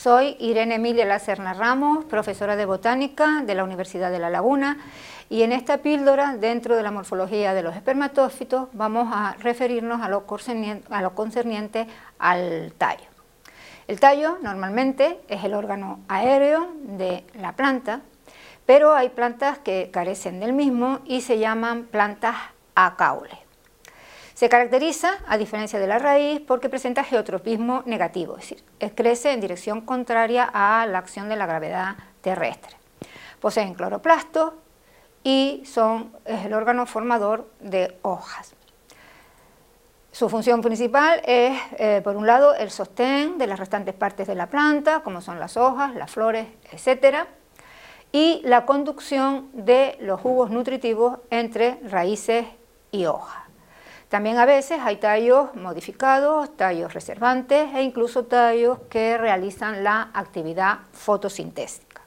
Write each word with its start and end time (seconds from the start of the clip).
Soy 0.00 0.36
Irene 0.38 0.76
Emilia 0.76 1.04
Lacerna 1.04 1.54
Ramos, 1.54 2.04
profesora 2.04 2.54
de 2.54 2.66
botánica 2.66 3.42
de 3.44 3.56
la 3.56 3.64
Universidad 3.64 4.12
de 4.12 4.20
La 4.20 4.30
Laguna 4.30 4.78
y 5.28 5.42
en 5.42 5.50
esta 5.50 5.78
píldora, 5.78 6.36
dentro 6.36 6.76
de 6.76 6.84
la 6.84 6.92
morfología 6.92 7.52
de 7.52 7.64
los 7.64 7.74
espermatófitos, 7.74 8.68
vamos 8.74 9.08
a 9.12 9.34
referirnos 9.40 10.00
a 10.00 10.08
lo 10.08 10.24
concerniente, 10.24 11.88
al 12.20 12.72
tallo. 12.78 13.06
El 13.88 13.98
tallo 13.98 14.38
normalmente 14.40 15.18
es 15.26 15.42
el 15.42 15.52
órgano 15.52 15.98
aéreo 16.06 16.68
de 16.80 17.24
la 17.34 17.54
planta, 17.56 18.02
pero 18.66 18.94
hay 18.94 19.08
plantas 19.08 19.58
que 19.58 19.90
carecen 19.92 20.38
del 20.38 20.52
mismo 20.52 21.00
y 21.06 21.22
se 21.22 21.40
llaman 21.40 21.86
plantas 21.90 22.36
a 22.76 22.94
caule. 22.94 23.47
Se 24.38 24.48
caracteriza, 24.48 25.18
a 25.26 25.36
diferencia 25.36 25.80
de 25.80 25.88
la 25.88 25.98
raíz, 25.98 26.40
porque 26.40 26.68
presenta 26.68 27.02
geotropismo 27.02 27.82
negativo, 27.86 28.36
es 28.36 28.50
decir, 28.50 28.64
crece 28.94 29.32
en 29.32 29.40
dirección 29.40 29.80
contraria 29.80 30.48
a 30.52 30.86
la 30.86 30.98
acción 30.98 31.28
de 31.28 31.34
la 31.34 31.44
gravedad 31.44 31.96
terrestre. 32.20 32.76
Poseen 33.40 33.74
cloroplastos 33.74 34.52
y 35.24 35.64
son, 35.66 36.12
es 36.24 36.44
el 36.44 36.54
órgano 36.54 36.86
formador 36.86 37.50
de 37.58 37.98
hojas. 38.02 38.54
Su 40.12 40.28
función 40.28 40.62
principal 40.62 41.20
es, 41.24 41.60
eh, 41.76 42.00
por 42.04 42.16
un 42.16 42.24
lado, 42.24 42.54
el 42.54 42.70
sostén 42.70 43.38
de 43.38 43.48
las 43.48 43.58
restantes 43.58 43.96
partes 43.96 44.28
de 44.28 44.36
la 44.36 44.46
planta, 44.46 45.00
como 45.00 45.20
son 45.20 45.40
las 45.40 45.56
hojas, 45.56 45.96
las 45.96 46.12
flores, 46.12 46.46
etc., 46.70 47.26
y 48.12 48.40
la 48.44 48.66
conducción 48.66 49.50
de 49.52 49.96
los 49.98 50.20
jugos 50.20 50.48
nutritivos 50.50 51.18
entre 51.28 51.80
raíces 51.82 52.46
y 52.92 53.06
hojas. 53.06 53.47
También 54.08 54.38
a 54.38 54.46
veces 54.46 54.80
hay 54.82 54.96
tallos 54.96 55.54
modificados, 55.54 56.56
tallos 56.56 56.94
reservantes 56.94 57.74
e 57.74 57.82
incluso 57.82 58.24
tallos 58.24 58.78
que 58.88 59.18
realizan 59.18 59.84
la 59.84 60.10
actividad 60.14 60.78
fotosintésica. 60.92 62.00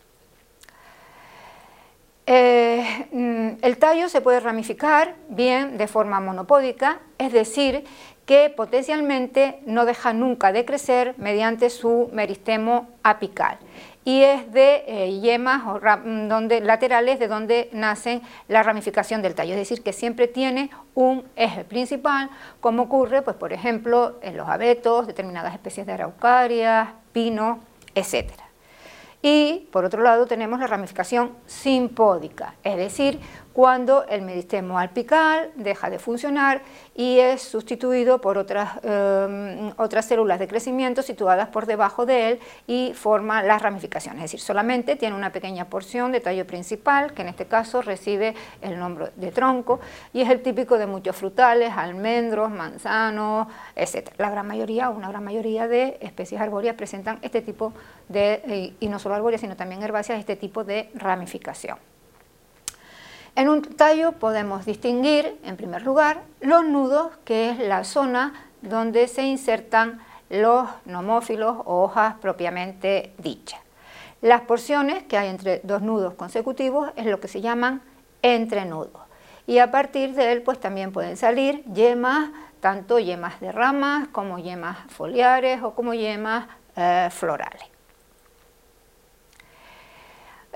Eh, 2.26 3.08
mm, 3.12 3.64
el 3.64 3.78
tallo 3.78 4.10
se 4.10 4.22
puede 4.22 4.40
ramificar 4.40 5.16
bien 5.30 5.78
de 5.78 5.88
forma 5.88 6.20
monopódica, 6.20 7.00
es 7.20 7.34
decir, 7.34 7.84
que 8.26 8.50
potencialmente 8.50 9.60
no 9.66 9.86
deja 9.86 10.14
nunca 10.14 10.52
de 10.52 10.66
crecer 10.66 11.14
mediante 11.18 11.70
su 11.70 12.10
meristemo 12.14 12.88
apical 13.04 13.60
y 14.04 14.24
es 14.24 14.52
de 14.52 14.84
eh, 14.88 15.20
yemas 15.20 15.64
o 15.68 15.80
donde, 16.28 16.62
laterales 16.62 17.20
de 17.20 17.28
donde 17.28 17.70
nacen 17.72 18.22
la 18.48 18.64
ramificación 18.64 19.22
del 19.22 19.36
tallo, 19.36 19.52
es 19.52 19.60
decir, 19.60 19.84
que 19.84 19.94
siempre 19.94 20.28
tiene 20.28 20.72
un 20.96 21.24
eje 21.36 21.64
principal, 21.64 22.30
como 22.60 22.84
ocurre, 22.84 23.22
pues, 23.22 23.36
por 23.36 23.54
ejemplo, 23.54 24.18
en 24.22 24.38
los 24.38 24.50
abetos, 24.50 25.08
determinadas 25.08 25.54
especies 25.54 25.86
de 25.86 25.94
araucarias, 25.94 26.90
pinos, 27.14 27.60
etc. 27.94 28.32
Y, 29.22 29.68
por 29.72 29.86
otro 29.86 30.02
lado, 30.02 30.26
tenemos 30.26 30.60
la 30.60 30.68
ramificación 30.68 31.34
simpódica, 31.46 32.56
es 32.64 32.78
decir, 32.78 33.20
cuando 33.54 34.06
el 34.08 34.22
meristemo 34.22 34.80
apical 34.80 35.52
deja 35.56 35.90
de 35.90 36.00
funcionar 36.00 36.62
y 36.96 37.20
es 37.20 37.42
sustituido 37.42 38.22
por 38.22 38.38
otras, 38.38 38.80
em, 38.84 39.72
otras 39.78 40.06
células 40.06 40.40
de 40.40 40.48
crecimiento 40.48 41.02
situadas 41.02 41.50
por 41.50 41.66
debajo 41.66 42.06
de 42.06 42.30
él 42.30 42.40
y 42.68 42.94
forma 42.94 43.44
las 43.44 43.62
ramificaciones, 43.62 44.24
es 44.26 44.32
decir, 44.32 44.40
solamente 44.40 44.96
tiene 44.96 45.16
una 45.16 45.32
pequeña 45.32 45.66
porción 45.66 46.12
de 46.12 46.20
tallo 46.20 46.46
principal, 46.48 47.14
que 47.14 47.22
en 47.22 47.30
este 47.30 47.46
caso 47.46 47.82
recibe 47.82 48.36
el 48.62 48.80
nombre 48.80 49.12
de 49.16 49.32
tronco, 49.32 49.80
y 50.14 50.22
es 50.22 50.30
el 50.30 50.42
típico 50.42 50.78
de 50.78 50.88
muchos 50.88 51.16
frutales, 51.16 51.72
almendros, 51.76 52.50
manzanos, 52.50 53.48
etc. 53.76 54.10
La 54.18 54.30
gran 54.30 54.48
mayoría, 54.48 54.90
una 54.90 55.10
gran 55.10 55.24
mayoría 55.24 55.68
de 55.68 55.98
especies 56.02 56.40
arbóreas 56.40 56.76
presentan 56.76 57.20
este 57.22 57.42
tipo 57.42 57.74
de, 58.10 58.74
y 58.80 58.88
no 58.88 59.00
solo 59.00 59.16
arbóreas, 59.16 59.42
sino 59.42 59.56
también 59.56 59.82
herbáceas, 59.84 60.20
este 60.20 60.36
tipo 60.36 60.64
de 60.64 60.90
ramificación. 60.96 61.91
En 63.36 63.48
un 63.48 63.62
tallo 63.62 64.12
podemos 64.12 64.66
distinguir, 64.66 65.40
en 65.44 65.56
primer 65.56 65.84
lugar, 65.84 66.22
los 66.42 66.66
nudos, 66.66 67.12
que 67.24 67.50
es 67.50 67.60
la 67.60 67.86
zona 67.86 68.34
donde 68.62 69.08
se 69.08 69.24
insertan 69.24 70.02
los 70.30 70.68
nomófilos 70.86 71.58
o 71.66 71.84
hojas 71.84 72.16
propiamente 72.16 73.14
dichas. 73.18 73.60
Las 74.22 74.42
porciones 74.42 75.04
que 75.04 75.18
hay 75.18 75.30
entre 75.30 75.62
dos 75.64 75.82
nudos 75.82 76.14
consecutivos 76.16 76.92
es 76.96 77.06
lo 77.06 77.20
que 77.20 77.30
se 77.30 77.42
llaman 77.42 77.82
entrenudos. 78.22 79.02
Y 79.48 79.60
a 79.60 79.72
partir 79.72 80.14
de 80.14 80.34
él 80.34 80.42
pues 80.44 80.60
también 80.60 80.92
pueden 80.92 81.16
salir 81.16 81.64
yemas, 81.74 82.32
tanto 82.60 83.00
yemas 83.00 83.40
de 83.40 83.52
ramas 83.52 84.10
como 84.10 84.40
yemas 84.40 84.78
foliares 84.90 85.64
o 85.64 85.74
como 85.74 85.94
yemas 85.94 86.48
eh, 86.76 87.08
florales. 87.12 87.64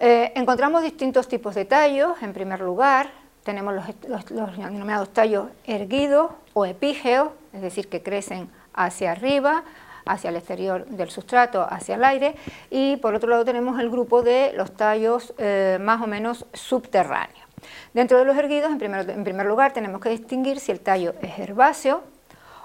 Eh, 0.07 0.33
encontramos 0.35 0.83
distintos 0.83 1.27
tipos 1.27 1.55
de 1.55 1.65
tallos. 1.65 2.21
En 2.21 2.31
primer 2.31 2.59
lugar, 2.59 3.09
tenemos 3.43 3.73
los, 3.73 4.23
denominados 4.55 5.09
tallos 5.09 5.47
erguidos 5.65 6.29
o 6.53 6.63
epígeos, 6.67 7.29
es 7.53 7.63
decir, 7.63 7.89
que 7.89 8.03
crecen 8.03 8.47
hacia 8.75 9.13
arriba, 9.13 9.63
hacia 10.05 10.29
el 10.29 10.35
exterior 10.35 10.85
del 10.85 11.09
sustrato, 11.09 11.65
hacia 11.67 11.95
el 11.95 12.03
aire, 12.03 12.35
y 12.69 12.97
por 12.97 13.15
otro 13.15 13.31
lado 13.31 13.45
tenemos 13.45 13.79
el 13.79 13.89
grupo 13.89 14.21
de 14.21 14.53
los 14.55 14.77
tallos 14.77 15.33
eh, 15.39 15.79
más 15.81 15.99
o 16.03 16.05
menos 16.05 16.45
subterráneos. 16.53 17.47
Dentro 17.95 18.19
de 18.19 18.25
los 18.25 18.37
erguidos, 18.37 18.71
en 18.71 18.77
primer, 18.77 19.09
en 19.09 19.23
primer 19.23 19.47
lugar, 19.47 19.73
tenemos 19.73 19.99
que 20.01 20.09
distinguir 20.09 20.59
si 20.59 20.71
el 20.71 20.81
tallo 20.81 21.15
es 21.23 21.39
herbáceo 21.39 22.03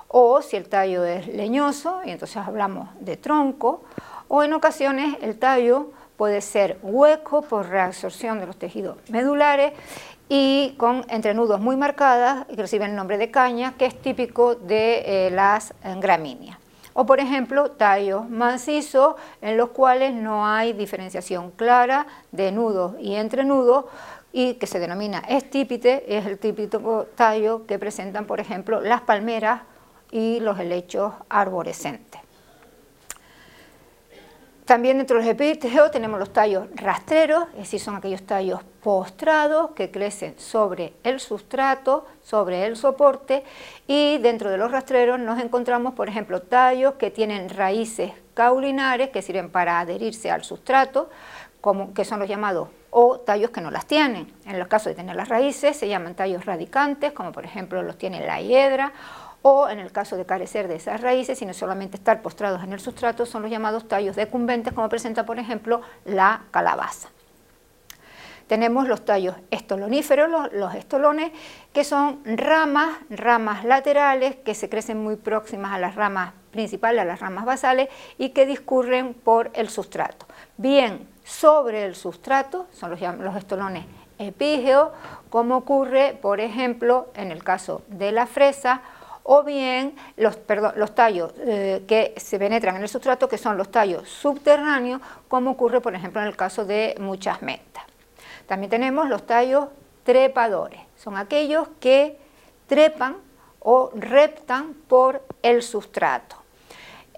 o 0.09 0.43
si 0.43 0.59
el 0.59 0.69
tallo 0.69 1.07
es 1.07 1.27
leñoso, 1.27 2.03
y 2.05 2.11
entonces 2.11 2.37
hablamos 2.37 2.91
de 3.01 3.17
tronco, 3.17 3.83
o 4.29 4.43
en 4.43 4.53
ocasiones 4.53 5.17
el 5.23 5.39
tallo 5.39 5.93
puede 6.21 6.43
ser 6.43 6.77
hueco 6.83 7.41
por 7.41 7.71
reabsorción 7.71 8.41
de 8.41 8.47
los 8.47 8.59
tejidos 8.59 8.99
medulares 9.09 9.73
y 10.29 10.75
con 10.77 11.07
entrenudos 11.09 11.59
muy 11.61 11.77
marcadas 11.77 12.45
que 12.45 12.57
reciben 12.57 12.91
el 12.91 12.97
nombre 12.97 13.17
de 13.17 13.31
caña, 13.31 13.73
que 13.79 13.87
es 13.87 13.99
típico 14.03 14.55
de 14.55 15.03
eh, 15.07 15.31
las 15.31 15.73
gramíneas. 15.99 16.59
O 16.93 17.07
por 17.07 17.21
ejemplo, 17.21 17.71
tallos 17.71 18.29
macizos 18.29 19.15
en 19.41 19.57
los 19.57 19.71
cuales 19.71 20.13
no 20.13 20.47
hay 20.47 20.75
diferenciación 20.75 21.53
clara 21.53 22.07
de 22.33 22.53
nudos 22.53 22.97
y 23.01 23.15
entrenudos 23.15 23.87
y 24.31 24.57
que 24.57 24.67
se 24.67 24.79
denomina 24.79 25.21
estípite, 25.21 26.19
es 26.19 26.27
el 26.27 26.39
típico 26.39 27.07
tallo 27.15 27.65
que 27.65 27.79
presentan, 27.79 28.27
por 28.27 28.41
ejemplo, 28.41 28.83
las 28.83 29.01
palmeras 29.01 29.63
y 30.11 30.39
los 30.41 30.59
helechos 30.59 31.15
arborescentes. 31.31 32.21
También 34.71 34.99
dentro 34.99 35.17
de 35.19 35.25
los 35.25 35.33
epíteos 35.33 35.91
tenemos 35.91 36.21
los 36.21 36.33
tallos 36.33 36.69
rastreros, 36.77 37.49
es 37.55 37.63
decir, 37.63 37.81
son 37.81 37.97
aquellos 37.97 38.23
tallos 38.23 38.61
postrados 38.81 39.73
que 39.73 39.91
crecen 39.91 40.39
sobre 40.39 40.93
el 41.03 41.19
sustrato, 41.19 42.07
sobre 42.23 42.67
el 42.67 42.77
soporte, 42.77 43.43
y 43.89 44.19
dentro 44.19 44.49
de 44.49 44.59
los 44.59 44.71
rastreros 44.71 45.19
nos 45.19 45.41
encontramos, 45.41 45.95
por 45.95 46.09
ejemplo, 46.09 46.41
tallos 46.41 46.95
que 46.95 47.11
tienen 47.11 47.49
raíces 47.49 48.13
caulinares 48.35 49.11
que 49.11 49.23
sirven 49.23 49.51
para 49.51 49.81
adherirse 49.81 50.31
al 50.31 50.45
sustrato, 50.45 51.11
como, 51.61 51.93
que 51.93 52.05
son 52.05 52.21
los 52.21 52.29
llamados 52.29 52.69
o 52.91 53.21
tallos 53.21 53.51
que 53.51 53.61
no 53.61 53.71
las 53.71 53.87
tienen. 53.87 54.33
En 54.47 54.59
los 54.59 54.69
casos 54.69 54.87
de 54.87 54.95
tener 54.95 55.17
las 55.17 55.29
raíces 55.29 55.77
se 55.77 55.89
llaman 55.89 56.15
tallos 56.15 56.45
radicantes, 56.45 57.13
como 57.13 57.33
por 57.33 57.45
ejemplo 57.45 57.83
los 57.83 57.97
tiene 57.97 58.25
la 58.27 58.41
hiedra, 58.41 58.93
o 59.43 59.69
en 59.69 59.79
el 59.79 59.91
caso 59.93 60.17
de 60.17 60.27
carecer 60.27 60.69
de 60.69 60.77
esas 60.77 61.01
raíces, 61.01 61.39
sino 61.39 61.55
solamente 61.55 61.97
estar 61.97 62.21
postrados 62.21 62.63
en 62.63 62.73
el 62.73 62.81
sustrato, 62.81 63.25
son 63.25 63.43
los 63.43 63.51
llamados 63.51 63.89
tallos 63.89 64.17
decumbentes, 64.17 64.73
como 64.73 64.89
presenta 64.89 65.25
por 65.25 65.39
ejemplo 65.39 65.81
la 66.05 66.43
calabaza. 66.51 67.09
Tenemos 68.51 68.89
los 68.89 69.05
tallos 69.05 69.37
estoloníferos, 69.53 70.51
los, 70.53 70.75
estolones, 70.75 71.31
que 71.73 71.85
son 71.85 72.19
ramas, 72.25 72.97
ramas 73.09 73.65
laterales 73.65 74.35
que 74.45 74.57
se 74.57 74.69
crecen 74.69 75.01
muy 75.01 75.15
próximas 75.15 75.73
a 75.73 75.79
las 75.79 75.95
ramas 75.95 76.33
principales, 76.51 77.03
a 77.03 77.05
las 77.05 77.21
ramas 77.21 77.45
basales, 77.45 77.89
y 78.19 78.31
que 78.31 78.47
discurren 78.47 79.15
por 79.15 79.53
el 79.55 79.69
sustrato. 79.69 80.27
Bien 80.57 81.07
sobre 81.31 81.85
el 81.85 81.95
sustrato, 81.95 82.67
son 82.73 82.91
los, 82.91 83.01
los 83.01 83.37
estolones 83.37 83.85
epígeos, 84.19 84.91
como 85.31 85.59
ocurre, 85.59 86.19
por 86.21 86.41
ejemplo, 86.41 87.09
en 87.15 87.31
el 87.31 87.45
caso 87.45 87.83
de 87.89 88.11
la 88.13 88.27
fresa, 88.27 88.83
o 89.23 89.45
bien 89.45 89.95
los, 90.17 90.45
tallos 90.95 91.33
eh, 91.39 91.85
que 91.87 92.15
se 92.17 92.39
penetran 92.39 92.77
en 92.77 92.83
el 92.83 92.89
sustrato, 92.89 93.29
que 93.29 93.39
son 93.39 93.57
los 93.57 93.71
tallos 93.71 94.09
subterráneos, 94.09 95.01
como 95.29 95.53
ocurre, 95.53 95.81
por 95.81 95.95
ejemplo, 95.95 96.21
en 96.21 96.27
el 96.27 96.37
caso 96.37 96.65
de 96.65 96.97
muchas 96.99 97.41
mentas. 97.43 97.85
También 98.47 98.71
tenemos 98.71 99.09
los 99.09 99.25
tallos 99.27 99.67
trepadores, 100.03 100.81
son 100.97 101.17
aquellos 101.17 101.69
que 101.79 102.19
trepan 102.67 103.19
o 103.61 103.91
reptan 103.95 104.75
por 104.89 105.23
el 105.43 105.63
sustrato. 105.63 106.40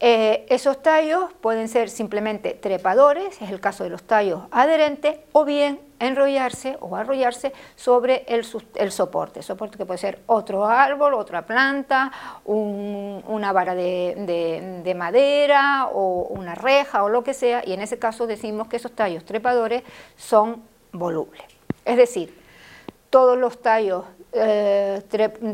Eh, 0.05 0.47
esos 0.49 0.83
tallos 0.83 1.33
pueden 1.41 1.69
ser 1.69 1.89
simplemente 1.89 2.55
trepadores, 2.55 3.41
es 3.41 3.51
el 3.53 3.61
caso 3.61 3.85
de 3.85 3.91
los 3.91 4.03
tallos 4.03 4.43
adherentes, 4.51 5.19
o 5.31 5.45
bien 5.45 5.79
enrollarse 6.01 6.77
o 6.81 6.97
arrollarse 6.97 7.53
sobre 7.77 8.25
el, 8.27 8.43
soporte, 8.91 9.43
soporte 9.43 9.79
que 9.79 9.87
puede 9.87 9.99
ser 9.99 10.19
otro 10.27 10.67
árbol, 10.67 11.15
otra 11.15 11.47
planta, 11.47 12.11
una 12.45 13.53
vara 13.53 13.77
de, 13.77 14.95
madera 14.97 15.87
o 15.93 16.27
una 16.31 16.57
reja 16.57 17.05
o 17.05 17.09
lo 17.09 17.23
que 17.23 17.33
sea, 17.33 17.63
y 17.65 17.73
en 17.73 17.81
ese 17.81 18.01
caso 18.01 18.27
decimos 18.27 18.67
que 18.67 18.79
esos 18.79 18.91
tallos 18.91 19.25
trepadores 19.25 19.85
son 20.17 20.65
volubles. 20.91 21.45
Es 21.85 21.97
decir, 21.97 22.37
todos 23.09 23.39
los 23.39 23.63
tallos, 23.63 24.05
eh, 24.33 25.01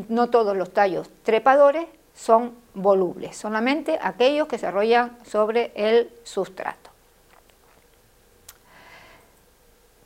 no 0.08 0.30
todos 0.30 0.56
los 0.56 0.72
tallos 0.72 1.10
trepadores 1.22 1.84
son 2.14 2.54
volubles, 2.82 3.36
solamente 3.36 3.98
aquellos 4.00 4.48
que 4.48 4.58
se 4.58 4.66
arrollan 4.66 5.16
sobre 5.25 5.72
el 5.75 6.10
sustrato. 6.22 6.90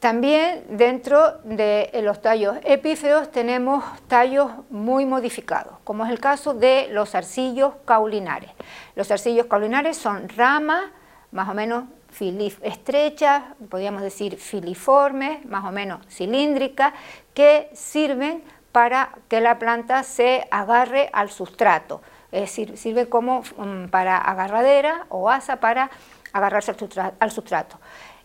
También 0.00 0.64
dentro 0.68 1.38
de 1.44 1.88
los 2.02 2.20
tallos 2.20 2.56
epíferos 2.64 3.30
tenemos 3.30 3.84
tallos 4.08 4.50
muy 4.68 5.06
modificados, 5.06 5.74
como 5.84 6.04
es 6.04 6.10
el 6.10 6.18
caso 6.18 6.54
de 6.54 6.88
los 6.90 7.14
arcillos 7.14 7.74
caulinares. 7.84 8.50
Los 8.96 9.12
arcillos 9.12 9.46
caulinares 9.46 9.96
son 9.96 10.28
ramas 10.28 10.86
más 11.30 11.48
o 11.48 11.54
menos 11.54 11.84
estrechas, 12.62 13.42
podríamos 13.70 14.02
decir 14.02 14.36
filiformes, 14.36 15.44
más 15.46 15.64
o 15.64 15.72
menos 15.72 16.04
cilíndricas, 16.08 16.92
que 17.32 17.70
sirven 17.72 18.42
para 18.72 19.10
que 19.28 19.40
la 19.40 19.58
planta 19.58 20.02
se 20.02 20.46
agarre 20.50 21.10
al 21.12 21.30
sustrato. 21.30 22.02
Sirve 22.46 23.08
como 23.08 23.42
mm, 23.42 23.88
para 23.88 24.18
agarradera 24.18 25.06
o 25.08 25.28
asa 25.28 25.56
para 25.56 25.90
agarrarse 26.32 26.74
al 27.20 27.30
sustrato. 27.30 27.78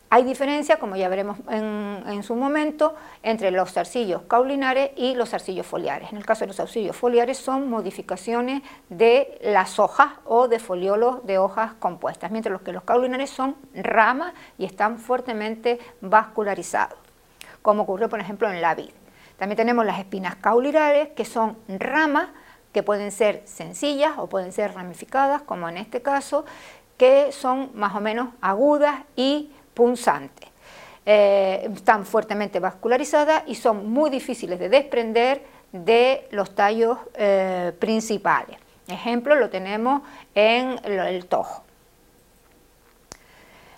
Hay 0.09 0.24
diferencia, 0.24 0.77
como 0.77 0.95
ya 0.95 1.09
veremos 1.09 1.38
en, 1.50 2.24
su 2.24 2.33
momento, 2.36 2.95
entre 3.24 3.51
los 3.51 3.74
zarcillos 3.74 4.21
caulinares 4.21 4.92
y 4.95 5.15
los 5.15 5.30
zarcillos 5.30 5.68
foliares. 5.68 6.09
En 6.13 6.18
el 6.18 6.25
caso 6.25 6.42
de 6.42 6.48
los 6.48 6.56
zarcillos 6.56 6.95
foliares 6.95 7.38
son 7.38 7.69
modificaciones 7.69 8.62
de 8.88 9.38
las 9.42 9.80
hojas 9.80 10.13
o 10.24 10.48
de 10.48 10.60
foliolos 10.60 11.25
de 11.25 11.39
hojas 11.39 11.74
compuestas, 11.74 12.31
mientras 12.31 12.62
que 12.62 12.71
los 12.71 12.83
caulinares 12.83 13.30
son 13.30 13.57
ramas 13.74 14.33
y 14.57 14.63
están 14.63 14.98
fuertemente 14.98 15.77
vascularizados, 16.00 16.98
como 17.62 17.83
ocurre 17.83 18.07
por 18.07 18.21
ejemplo 18.21 18.50
en 18.50 18.62
la 18.62 18.75
vid. 18.75 18.92
También 19.38 19.57
tenemos 19.57 19.86
las 19.86 20.00
espinas 20.00 20.36
caulinares, 20.38 21.10
que 21.10 21.25
son 21.25 21.57
ramas 21.68 22.30
que 22.77 22.83
pueden 22.83 23.12
ser 23.12 23.41
sencillas 23.45 24.19
o 24.19 24.27
pueden 24.27 24.51
ser 24.51 24.75
ramificadas, 24.75 25.41
como 25.41 25.68
en 25.68 25.77
este 25.77 26.03
caso, 26.03 26.45
que 26.95 27.31
son 27.31 27.71
más 27.74 27.95
o 27.95 28.00
menos 28.00 28.29
agudas 28.39 29.01
y 29.15 29.50
punzantes. 29.74 30.47
Eh, 31.03 31.68
están 31.74 32.06
fuertemente 32.06 32.59
vascularizadas 32.59 33.41
y 33.47 33.56
son 33.56 33.89
muy 33.89 34.12
difíciles 34.12 34.59
de 34.59 34.69
desprender 34.69 35.44
de 35.71 36.27
los 36.29 36.53
tallos 36.53 37.00
eh, 37.15 37.74
principales. 37.79 38.59
Ejemplo 38.88 39.33
lo 39.33 39.50
tenemos 39.50 40.03
en 40.35 40.79
el 40.85 41.25
tojo. 41.25 41.63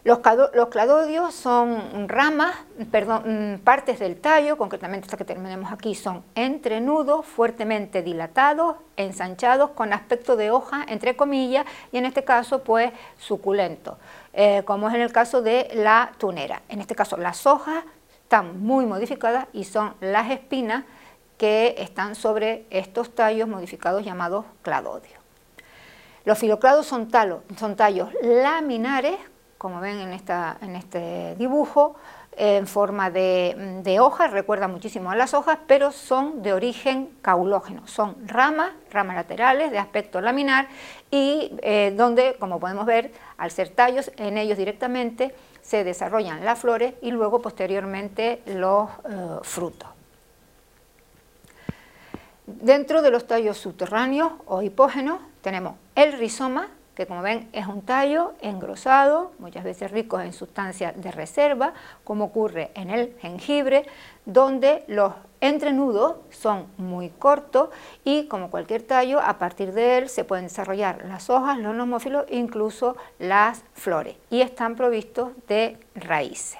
Los, 0.09 0.21
cladodios 0.69 1.35
son 1.35 2.09
ramas, 2.09 2.55
perdón, 2.89 3.57
mm, 3.57 3.59
partes 3.59 3.99
del 3.99 4.19
tallo, 4.19 4.57
concretamente 4.57 5.05
esta 5.05 5.17
que 5.17 5.23
tenemos 5.23 5.71
aquí, 5.71 5.93
son 5.93 6.23
entrenudos, 6.33 7.27
fuertemente 7.27 8.01
dilatados, 8.01 8.77
ensanchados, 8.97 9.69
con 9.69 9.93
aspecto 9.93 10.35
de 10.35 10.49
hoja, 10.49 10.83
entre 10.87 11.15
comillas, 11.15 11.63
y 11.91 11.99
en 11.99 12.05
este 12.07 12.23
caso, 12.23 12.63
pues, 12.63 12.91
suculento, 13.19 13.99
eh, 14.33 14.63
como 14.65 14.89
es 14.89 14.95
en 14.95 15.01
el 15.01 15.11
caso 15.11 15.43
de 15.43 15.69
la 15.75 16.13
tunera. 16.17 16.63
En 16.69 16.81
este 16.81 16.95
caso, 16.95 17.15
las 17.15 17.45
hojas 17.45 17.83
están 18.23 18.63
muy 18.63 18.87
modificadas 18.87 19.45
y 19.53 19.63
son 19.65 19.93
las 20.01 20.31
espinas 20.31 20.85
que 21.37 21.75
están 21.77 22.15
sobre 22.15 22.65
estos 22.71 23.13
tallos 23.13 23.47
modificados 23.47 24.03
llamados 24.03 24.45
cladodios. 24.63 25.19
Los 26.25 26.39
filoclados 26.39 26.87
son, 26.87 27.09
son 27.59 27.75
tallos 27.75 28.09
laminares 28.23 29.19
como 29.59 29.81
ven 29.81 29.99
en, 29.99 30.13
esta, 30.13 30.57
en 30.61 30.75
este 30.75 31.35
dibujo, 31.35 31.95
en 32.37 32.65
forma 32.65 33.11
de, 33.11 33.81
de, 33.83 33.99
hojas, 33.99 34.31
recuerda 34.31 34.69
muchísimo 34.69 35.11
a 35.11 35.15
las 35.15 35.33
hojas, 35.33 35.59
pero 35.67 35.91
son 35.91 36.41
de 36.41 36.53
origen 36.53 37.09
caulógeno, 37.21 37.85
son 37.85 38.15
ramas, 38.25 38.71
ramas 38.91 39.17
laterales 39.17 39.71
de 39.71 39.77
aspecto 39.77 40.21
laminar 40.21 40.69
y 41.11 41.51
eh, 41.61 41.93
donde, 41.97 42.37
como 42.39 42.57
podemos 42.61 42.85
ver, 42.85 43.11
al 43.37 43.51
ser 43.51 43.69
tallos, 43.69 44.09
en 44.15 44.37
ellos 44.37 44.57
directamente 44.57 45.35
se 45.61 45.83
desarrollan 45.83 46.45
las 46.45 46.59
flores 46.59 46.93
y 47.01 47.11
luego 47.11 47.41
posteriormente 47.41 48.41
los 48.45 48.89
eh, 48.89 49.39
frutos. 49.41 49.89
Dentro 52.45 53.01
de 53.01 53.11
los 53.11 53.27
tallos 53.27 53.57
subterráneos 53.57 54.31
o 54.45 54.61
hipógenos 54.61 55.19
tenemos 55.41 55.75
el 55.95 56.13
rizoma, 56.13 56.69
que 56.99 57.07
como 57.07 57.21
ven 57.21 57.47
es 57.53 57.65
un 57.65 57.81
tallo 57.81 58.33
engrosado, 58.41 59.31
muchas 59.39 59.63
veces 59.63 59.89
rico 59.89 60.19
en 60.19 60.33
sustancias 60.33 61.01
de 61.01 61.13
reserva, 61.13 61.73
como 62.03 62.25
ocurre 62.25 62.71
en 62.73 62.89
el 62.89 63.15
jengibre, 63.21 63.85
donde 64.25 64.83
los 64.87 65.13
entrenudos 65.39 66.17
son 66.29 66.67
muy 66.75 67.07
cortos 67.07 67.69
y 68.03 68.27
como 68.27 68.51
cualquier 68.51 68.81
tallo, 68.81 69.21
a 69.21 69.37
partir 69.37 69.71
de 69.71 69.97
él 69.97 70.09
se 70.09 70.25
pueden 70.25 70.47
desarrollar 70.47 71.05
las 71.05 71.29
hojas, 71.29 71.57
los 71.57 71.73
nomófilos, 71.73 72.25
incluso 72.31 72.97
las 73.17 73.63
flores, 73.71 74.17
y 74.29 74.41
están 74.41 74.75
provistos 74.75 75.31
de 75.47 75.77
raíces. 75.95 76.59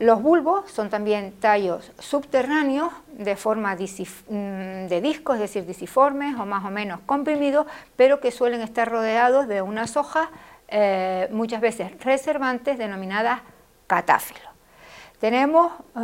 Los 0.00 0.22
bulbos 0.22 0.70
son 0.70 0.88
también 0.88 1.32
tallos 1.40 1.92
subterráneos 1.98 2.90
de 3.12 3.36
forma 3.36 3.74
mm, 3.74 4.86
de 4.88 5.00
disco, 5.02 5.34
es 5.34 5.40
decir, 5.40 5.66
disiformes 5.66 6.36
o 6.40 6.46
más 6.46 6.64
o 6.64 6.70
menos 6.70 7.00
comprimidos, 7.04 7.66
pero 7.96 8.18
que 8.18 8.30
suelen 8.30 8.62
estar 8.62 8.90
rodeados 8.90 9.46
de 9.46 9.60
unas 9.60 9.98
hojas 9.98 10.30
eh, 10.68 11.28
muchas 11.32 11.60
veces 11.60 12.02
reservantes 12.02 12.78
denominadas 12.78 13.42
catáfilos. 13.86 14.48
Tenemos 15.20 15.70
eh, 15.94 16.00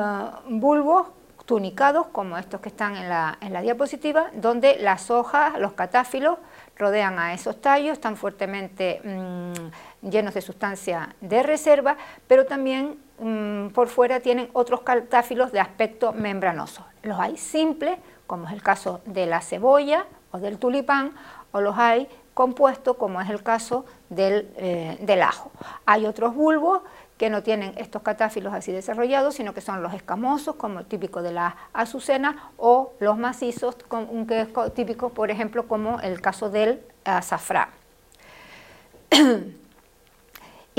bulbos 0.50 1.06
tunicados, 1.46 2.08
como 2.08 2.36
estos 2.36 2.60
que 2.60 2.68
están 2.68 2.96
en 2.96 3.08
la, 3.08 3.62
diapositiva, 3.62 4.26
donde 4.34 4.76
las 4.78 5.10
hojas, 5.10 5.58
los 5.58 5.72
catáfilos, 5.72 6.36
rodean 6.76 7.18
a 7.18 7.32
esos 7.34 7.60
tallos, 7.60 7.94
están 7.94 8.16
fuertemente 8.16 9.00
mm, 9.02 10.08
llenos 10.08 10.34
de 10.34 10.40
sustancia 10.40 11.14
de 11.20 11.42
reserva, 11.42 11.96
pero 12.26 12.46
también 12.46 12.98
Mm, 13.18 13.68
por 13.68 13.88
fuera 13.88 14.20
tienen 14.20 14.50
otros 14.52 14.82
catáfilos 14.82 15.50
de 15.50 15.60
aspecto 15.60 16.12
membranoso. 16.12 16.84
Los 17.02 17.18
hay 17.18 17.38
simples, 17.38 17.98
como 18.26 18.46
es 18.46 18.52
el 18.52 18.62
caso 18.62 19.00
de 19.06 19.24
la 19.24 19.40
cebolla 19.40 20.04
o 20.32 20.38
del 20.38 20.58
tulipán, 20.58 21.12
o 21.52 21.60
los 21.62 21.78
hay 21.78 22.08
compuestos, 22.34 22.96
como 22.98 23.20
es 23.22 23.30
el 23.30 23.42
caso 23.42 23.86
del, 24.10 24.50
eh, 24.56 24.98
del 25.00 25.22
ajo. 25.22 25.50
Hay 25.86 26.04
otros 26.04 26.34
bulbos 26.34 26.82
que 27.16 27.30
no 27.30 27.42
tienen 27.42 27.72
estos 27.76 28.02
catáfilos 28.02 28.52
así 28.52 28.72
desarrollados, 28.72 29.34
sino 29.36 29.54
que 29.54 29.60
son 29.60 29.82
los 29.82 29.94
escamosos, 29.94 30.56
como 30.56 30.84
típico 30.84 31.22
de 31.22 31.32
la 31.32 31.56
azucena, 31.72 32.50
o 32.56 32.92
los 33.00 33.16
macizos, 33.18 33.76
que 33.76 34.40
es 34.40 34.74
típico, 34.74 35.10
por 35.10 35.30
ejemplo, 35.30 35.66
como 35.66 36.00
el 36.00 36.20
caso 36.20 36.50
del 36.50 36.82
azafrán. 37.04 37.68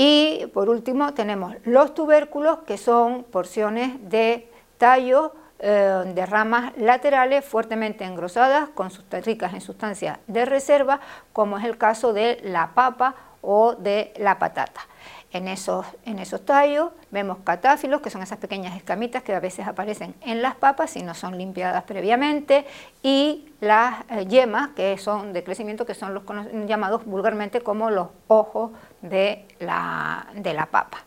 Y 0.00 0.46
por 0.54 0.68
último 0.68 1.12
tenemos 1.12 1.56
los 1.64 1.92
tubérculos, 1.92 2.60
que 2.60 2.78
son 2.78 3.24
porciones 3.24 3.98
de 4.08 4.48
tallo 4.78 5.34
eh, 5.58 6.12
de 6.14 6.24
ramas 6.24 6.72
laterales 6.76 7.44
fuertemente 7.44 8.04
engrosadas, 8.04 8.68
con 8.68 8.90
ricas 9.24 9.54
en 9.54 9.60
sustancias 9.60 10.20
de 10.28 10.44
reserva, 10.44 11.00
como 11.32 11.58
es 11.58 11.64
el 11.64 11.76
caso 11.76 12.12
de 12.12 12.38
la 12.44 12.74
papa 12.74 13.16
o 13.42 13.74
de 13.74 14.14
la 14.18 14.38
patata. 14.38 14.82
En 15.30 15.46
esos, 15.46 15.84
en 16.06 16.18
esos 16.18 16.44
tallos 16.46 16.90
vemos 17.10 17.38
catáfilos, 17.44 18.00
que 18.00 18.08
son 18.08 18.22
esas 18.22 18.38
pequeñas 18.38 18.74
escamitas 18.76 19.22
que 19.22 19.34
a 19.34 19.40
veces 19.40 19.66
aparecen 19.66 20.14
en 20.22 20.40
las 20.40 20.54
papas 20.54 20.90
si 20.90 21.02
no 21.02 21.14
son 21.14 21.36
limpiadas 21.36 21.84
previamente, 21.84 22.66
y 23.02 23.52
las 23.60 24.04
eh, 24.08 24.26
yemas, 24.26 24.70
que 24.70 24.96
son 24.96 25.34
de 25.34 25.44
crecimiento, 25.44 25.84
que 25.84 25.94
son 25.94 26.14
los 26.14 26.22
llamados 26.66 27.04
vulgarmente 27.04 27.60
como 27.60 27.90
los 27.90 28.08
ojos 28.28 28.70
de 29.02 29.44
la, 29.58 30.28
de 30.34 30.54
la 30.54 30.66
papa. 30.66 31.04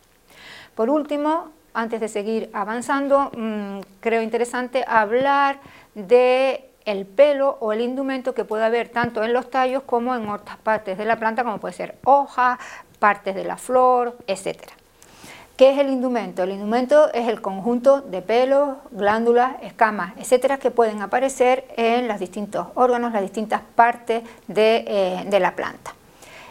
Por 0.76 0.92
último, 0.92 1.50
antes 1.74 2.00
de 2.00 2.08
seguir 2.08 2.50
avanzando, 2.54 3.32
mm, 3.36 3.80
creo 4.02 4.22
interesante 4.22 4.84
hablar 4.88 5.60
de 5.96 6.70
el 6.86 7.06
pelo 7.06 7.58
o 7.60 7.74
el 7.74 7.82
indumento 7.82 8.34
que 8.34 8.46
puede 8.46 8.66
haber 8.66 8.90
tanto 8.90 9.24
en 9.24 9.34
los 9.34 9.50
tallos 9.50 9.84
como 9.84 10.16
en 10.16 10.30
otras 10.30 10.58
partes 10.58 10.98
de 10.98 11.06
la 11.06 11.18
planta, 11.18 11.44
como 11.44 11.60
puede 11.60 11.74
ser 11.74 11.98
hoja, 12.04 12.60
partes 13.02 13.34
de 13.34 13.44
la 13.44 13.58
flor, 13.58 14.16
etc. 14.28 14.60
¿Qué 15.58 15.72
es 15.72 15.80
el 15.80 15.90
indumento? 15.90 16.44
El 16.44 16.52
indumento 16.52 17.12
es 17.14 17.28
el 17.28 17.42
conjunto 17.42 18.02
de 18.02 18.22
pelos, 18.22 18.78
glándulas, 18.92 19.56
escamas, 19.64 20.14
etcétera, 20.18 20.60
que 20.60 20.70
pueden 20.70 21.02
aparecer 21.02 21.66
en 21.78 22.08
los 22.08 22.20
distintos 22.20 22.68
órganos, 22.76 23.12
las 23.12 23.24
distintas 23.24 23.62
partes 23.74 24.22
de, 24.48 24.86
eh, 24.88 25.40
la 25.40 25.56
planta. 25.56 25.96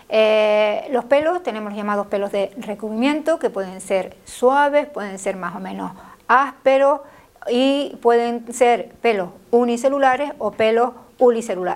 Eh, 0.09 0.89
los 0.91 1.05
pelos, 1.05 1.41
tenemos 1.45 1.71
los 1.71 1.79
llamados 1.79 2.09
pelos 2.09 2.33
de 2.33 2.51
recubrimiento, 2.57 3.39
que 3.39 3.49
pueden 3.49 3.81
ser 3.81 4.17
suaves, 4.25 4.89
pueden 4.89 5.21
ser 5.21 5.37
más 5.37 5.55
o 5.55 5.61
menos 5.61 5.93
ásperos 6.27 7.01
y 7.49 7.97
pueden 8.03 8.53
ser 8.53 8.89
pelos 9.03 9.29
unicelulares 9.53 10.33
o 10.39 10.51
pelos 10.51 10.91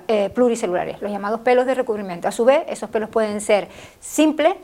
eh, 0.08 0.30
pluricelulares, 0.30 1.02
los 1.02 1.10
llamados 1.10 1.40
pelos 1.40 1.66
de 1.66 1.74
recubrimiento. 1.74 2.28
A 2.28 2.32
su 2.32 2.44
vez, 2.44 2.62
esos 2.68 2.88
pelos 2.88 3.10
pueden 3.10 3.40
ser 3.40 3.68
simples 4.00 4.54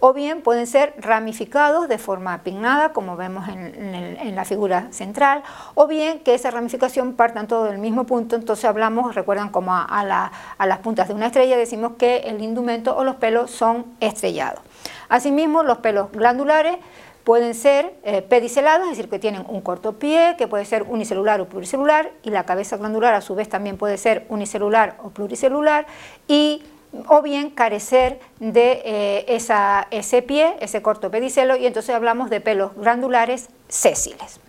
o 0.00 0.12
bien 0.12 0.42
pueden 0.42 0.66
ser 0.66 0.94
ramificados 0.98 1.88
de 1.88 1.98
forma 1.98 2.42
pinnada, 2.42 2.92
como 2.92 3.16
vemos 3.16 3.48
en, 3.48 4.34
la 4.34 4.44
figura 4.44 4.88
central, 4.90 5.42
o 5.74 5.86
bien 5.86 6.20
que 6.20 6.34
esa 6.34 6.50
ramificación 6.50 7.12
partan 7.12 7.46
todo 7.46 7.64
del 7.64 7.78
mismo 7.78 8.04
punto, 8.04 8.34
entonces 8.34 8.64
hablamos, 8.64 9.14
recuerdan 9.14 9.50
como 9.50 9.74
a, 9.74 10.30
las 10.58 10.78
puntas 10.78 11.08
de 11.08 11.14
una 11.14 11.26
estrella, 11.26 11.56
decimos 11.56 11.92
que 11.98 12.18
el 12.18 12.42
indumento 12.42 12.96
o 12.96 13.04
los 13.04 13.16
pelos 13.16 13.50
son 13.50 13.84
estrellados. 14.00 14.60
Asimismo, 15.08 15.62
los 15.62 15.78
pelos 15.78 16.10
glandulares 16.12 16.78
Pueden 17.24 17.54
ser 17.54 17.94
eh, 18.02 18.20
pedicelados, 18.22 18.88
es 18.88 18.96
decir, 18.96 19.08
que 19.08 19.20
tienen 19.20 19.44
un 19.48 19.60
corto 19.60 19.92
pie, 19.92 20.34
que 20.36 20.48
puede 20.48 20.64
ser 20.64 20.82
unicelular 20.82 21.40
o 21.40 21.48
pluricelular, 21.48 22.10
y 22.24 22.30
la 22.30 22.44
cabeza 22.44 22.76
glandular 22.76 23.14
a 23.14 23.20
su 23.20 23.36
vez 23.36 23.48
también 23.48 23.76
puede 23.76 23.96
ser 23.96 24.26
unicelular 24.28 24.96
o 25.04 25.10
pluricelular, 25.10 25.86
y 26.26 26.64
o 27.06 27.22
bien 27.22 27.50
carecer 27.50 28.18
de 28.40 28.82
eh, 28.84 29.24
esa, 29.28 29.86
ese 29.92 30.20
pie, 30.22 30.56
ese 30.60 30.82
corto 30.82 31.12
pedicelo, 31.12 31.56
y 31.56 31.66
entonces 31.66 31.94
hablamos 31.94 32.28
de 32.28 32.40
pelos 32.40 32.74
glandulares 32.74 33.50
sésiles. 33.68 34.40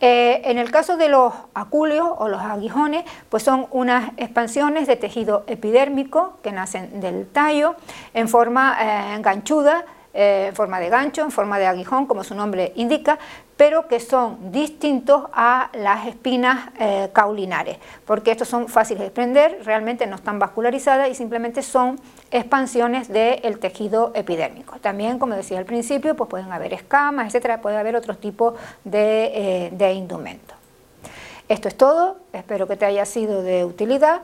Eh, 0.00 0.42
en 0.44 0.58
el 0.58 0.70
caso 0.70 0.96
de 0.96 1.08
los 1.08 1.32
aculeos 1.54 2.08
o 2.18 2.28
los 2.28 2.42
aguijones, 2.42 3.04
pues 3.30 3.42
son 3.42 3.68
unas 3.70 4.10
expansiones 4.18 4.86
de 4.86 4.96
tejido 4.96 5.44
epidérmico 5.46 6.34
que 6.42 6.52
nacen 6.52 7.00
del 7.00 7.26
tallo 7.26 7.76
en 8.12 8.28
forma 8.28 8.76
ganchuda, 9.20 9.84
eh, 10.14 10.46
en 10.48 10.54
forma 10.54 10.78
de 10.78 10.88
gancho, 10.88 11.22
en 11.22 11.30
forma 11.30 11.58
de 11.58 11.66
aguijón, 11.66 12.06
como 12.06 12.22
su 12.24 12.34
nombre 12.34 12.72
indica, 12.76 13.18
pero 13.56 13.86
que 13.88 14.00
son 14.00 14.52
distintos 14.52 15.24
a 15.32 15.70
las 15.72 16.06
espinas 16.06 16.70
eh, 16.78 17.10
caulinares, 17.12 17.78
porque 18.04 18.32
estos 18.32 18.48
son 18.48 18.68
fáciles 18.68 18.98
de 19.00 19.04
desprender, 19.06 19.60
realmente 19.64 20.06
no 20.06 20.16
están 20.16 20.38
vascularizadas 20.38 21.08
y 21.08 21.14
simplemente 21.14 21.62
son 21.62 22.00
expansiones 22.30 23.08
del 23.08 23.58
tejido 23.58 24.12
epidérmico. 24.14 24.76
También, 24.80 25.18
como 25.18 25.34
decía 25.34 25.58
al 25.58 25.64
principio, 25.64 26.16
pues 26.16 26.28
pueden 26.28 26.52
haber 26.52 26.74
escamas, 26.74 27.26
etcétera, 27.26 27.60
puede 27.60 27.76
haber 27.76 27.96
otros 27.96 28.18
tipos 28.20 28.54
de, 28.84 29.66
eh, 29.66 29.70
de. 29.72 29.92
Esto 31.48 31.68
es 31.68 31.76
todo, 31.76 32.16
espero 32.32 32.66
que 32.66 32.76
te 32.76 32.84
haya 32.84 33.04
sido 33.04 33.42
de 33.42 33.64
utilidad 33.64 34.22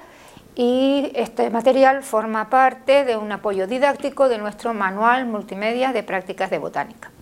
y 0.59 1.13
este 1.15 1.51
material 1.51 2.03
forma 2.03 2.51
parte 2.51 3.05
de 3.05 3.17
un 3.17 3.31
apoyo 3.31 3.69
didáctico 3.69 4.29
de 4.29 4.39
nuestro 4.39 4.75
manual 4.75 5.25
multimedia 5.25 5.93
de 5.93 6.03
prácticas 6.03 6.51
de 6.51 6.59
botánica. 6.59 7.13